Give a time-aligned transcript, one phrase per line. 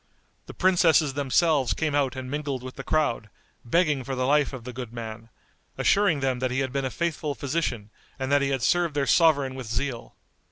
[0.47, 3.29] The princesses themselves came out and mingled with the crowd,
[3.63, 5.29] begging for the life of the good man,
[5.77, 9.05] assuring them that he had been a faithful physician and that he had served their
[9.05, 10.15] sovereign with zeal.